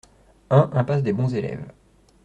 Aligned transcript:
un 0.49 0.71
impasse 0.73 1.03
des 1.03 1.13
Bons 1.13 1.31
Eleves 1.35 1.69